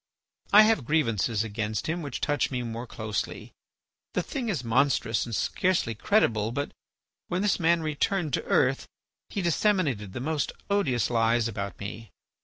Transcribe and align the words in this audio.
I 0.51 0.63
have 0.63 0.83
grievances 0.85 1.43
against 1.43 1.85
him 1.85 2.01
which 2.01 2.21
touch 2.21 2.49
me 2.49 2.63
more 2.63 2.87
closely. 2.87 3.51
The 4.15 4.23
thing 4.23 4.49
is 4.49 4.63
monstrous 4.63 5.27
and 5.27 5.35
scarcely 5.35 5.93
credible, 5.93 6.51
but 6.51 6.71
when 7.27 7.43
this 7.43 7.59
man 7.59 7.83
returned 7.83 8.33
to 8.33 8.43
earth 8.45 8.87
he 9.29 9.43
disseminated 9.43 10.13
the 10.13 10.19
most 10.19 10.53
odious 10.71 11.11
lies 11.11 11.47
about 11.47 11.79
me. 11.79 12.09